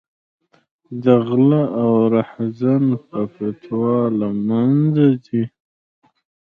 د 1.03 1.05
غله 1.27 1.63
او 1.81 1.91
رحزن 2.15 2.85
په 3.07 3.19
فتوا 3.35 3.97
له 4.19 4.27
منځه 4.47 5.05
ځي. 5.25 5.43